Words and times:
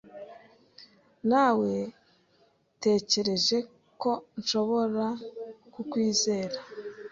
Nawetekereje 1.27 3.57
ko 4.01 4.11
nshobora 4.39 5.05
kukwizera,. 5.73 6.57